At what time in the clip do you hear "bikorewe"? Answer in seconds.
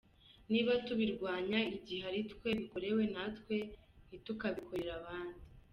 2.59-3.03